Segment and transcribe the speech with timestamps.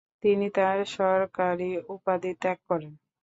[0.23, 2.91] তিনি তার সরকারি উপাধি ত্যাগ করেন।